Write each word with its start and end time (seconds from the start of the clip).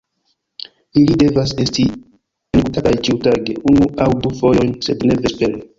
Ili 1.01 1.17
devas 1.23 1.53
esti 1.65 1.85
engutataj 2.57 2.97
ĉiutage 3.09 3.61
unu 3.75 3.93
aŭ 4.07 4.13
du 4.27 4.37
fojojn, 4.41 4.79
sed 4.91 5.09
ne 5.11 5.23
vespere. 5.25 5.67